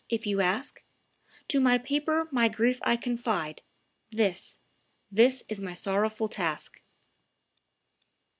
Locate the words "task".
6.27-6.81